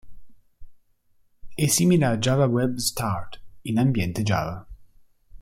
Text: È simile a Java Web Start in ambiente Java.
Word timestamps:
È 1.53 1.67
simile 1.67 2.05
a 2.07 2.17
Java 2.17 2.47
Web 2.47 2.77
Start 2.77 3.39
in 3.65 3.77
ambiente 3.77 4.23
Java. 4.23 4.67